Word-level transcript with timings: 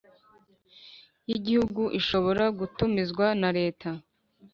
y 1.29 1.31
Igihugu 1.37 1.83
ishobora 1.99 2.43
gutumizwa 2.59 3.25
na 3.41 3.49
leta 3.57 3.89